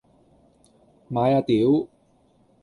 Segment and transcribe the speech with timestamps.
[1.11, 1.87] 買啊屌！